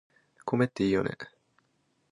[0.45, 1.15] 米っていいよね